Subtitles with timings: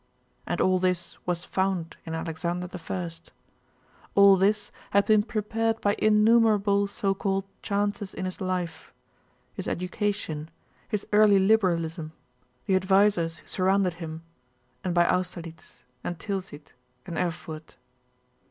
[0.47, 3.09] And all this was found in Alexander I;
[4.15, 8.91] all this had been prepared by innumerable so called chances in his life:
[9.53, 10.49] his education,
[10.87, 12.13] his early liberalism,
[12.65, 14.23] the advisers who surrounded him,
[14.83, 16.73] and by Austerlitz, and Tilsit,
[17.05, 17.75] and Erfurt.